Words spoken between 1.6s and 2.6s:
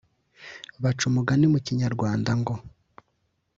kinyarwanda ngo